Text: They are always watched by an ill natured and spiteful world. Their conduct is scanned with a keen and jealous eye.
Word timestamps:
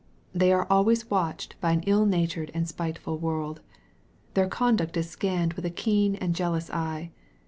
They 0.33 0.51
are 0.51 0.65
always 0.67 1.11
watched 1.11 1.57
by 1.61 1.73
an 1.73 1.83
ill 1.85 2.07
natured 2.07 2.49
and 2.55 2.67
spiteful 2.67 3.19
world. 3.19 3.61
Their 4.33 4.47
conduct 4.47 4.97
is 4.97 5.07
scanned 5.11 5.53
with 5.53 5.63
a 5.63 5.69
keen 5.69 6.15
and 6.15 6.33
jealous 6.33 6.71
eye. 6.71 7.11